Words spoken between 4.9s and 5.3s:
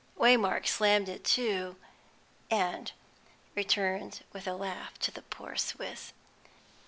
to the